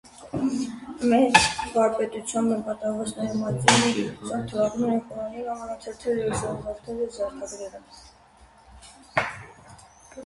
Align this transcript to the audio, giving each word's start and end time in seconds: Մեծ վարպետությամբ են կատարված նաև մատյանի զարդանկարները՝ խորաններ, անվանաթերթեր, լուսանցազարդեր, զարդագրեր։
Մեծ 1.09 1.35
վարպետությամբ 1.73 2.55
են 2.55 2.63
կատարված 2.69 3.11
նաև 3.19 3.37
մատյանի 3.43 4.07
զարդանկարները՝ 4.31 4.97
խորաններ, 5.11 5.53
անվանաթերթեր, 5.57 6.19
լուսանցազարդեր, 6.23 7.15
զարդագրեր։ 7.21 7.81